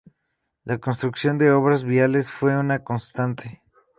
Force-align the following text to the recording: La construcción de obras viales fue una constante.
La 0.63 0.79
construcción 0.79 1.37
de 1.37 1.51
obras 1.51 1.83
viales 1.83 2.31
fue 2.31 2.57
una 2.57 2.83
constante. 2.83 3.61